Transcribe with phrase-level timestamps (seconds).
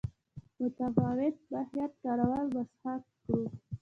[0.61, 3.41] متفاوت ماهیت کارولو مسخه کړو.